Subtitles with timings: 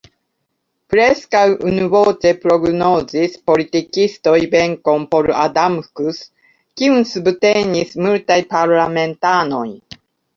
[0.91, 1.41] Preskaŭ
[1.71, 6.23] unuvoĉe prognozis politikistoj venkon por Adamkus,
[6.81, 9.67] kiun subtenis multaj parlamentanoj.